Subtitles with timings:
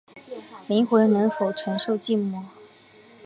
[0.67, 2.41] 灵魂能否承受寂寞